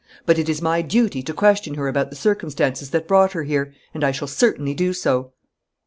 "But 0.25 0.39
it 0.39 0.49
is 0.49 0.63
my 0.63 0.81
duty 0.81 1.21
to 1.21 1.31
question 1.31 1.75
her 1.75 1.87
about 1.87 2.09
the 2.09 2.15
circumstances 2.15 2.89
that 2.89 3.07
brought 3.07 3.33
her 3.33 3.43
here; 3.43 3.71
and 3.93 4.03
I 4.03 4.09
shall 4.11 4.27
certainly 4.27 4.73
do 4.73 4.93
so." 4.93 5.33